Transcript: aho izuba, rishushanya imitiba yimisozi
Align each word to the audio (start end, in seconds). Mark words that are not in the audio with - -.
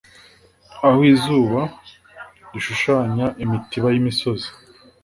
aho 0.87 0.99
izuba, 1.13 1.61
rishushanya 2.51 3.25
imitiba 3.43 3.87
yimisozi 3.93 4.49